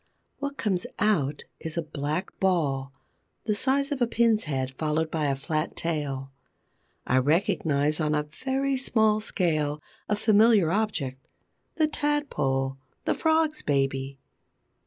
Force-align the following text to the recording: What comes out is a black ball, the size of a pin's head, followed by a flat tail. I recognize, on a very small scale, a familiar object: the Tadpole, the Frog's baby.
What 0.39 0.57
comes 0.57 0.87
out 0.97 1.43
is 1.59 1.77
a 1.77 1.83
black 1.83 2.39
ball, 2.39 2.91
the 3.43 3.53
size 3.53 3.91
of 3.91 4.01
a 4.01 4.07
pin's 4.07 4.45
head, 4.45 4.73
followed 4.73 5.11
by 5.11 5.27
a 5.27 5.35
flat 5.35 5.75
tail. 5.75 6.31
I 7.05 7.19
recognize, 7.19 7.99
on 7.99 8.15
a 8.15 8.23
very 8.23 8.77
small 8.77 9.19
scale, 9.19 9.79
a 10.09 10.15
familiar 10.15 10.71
object: 10.71 11.27
the 11.75 11.87
Tadpole, 11.87 12.79
the 13.05 13.13
Frog's 13.13 13.61
baby. 13.61 14.17